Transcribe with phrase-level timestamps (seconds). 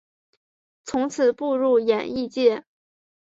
[0.83, 2.65] 从此步入演艺界。